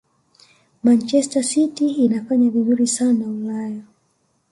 manchester 0.83 1.43
city 1.43 1.87
inafanya 1.89 2.49
vizuri 2.49 2.87
sana 2.87 3.25
ulaya 3.27 3.83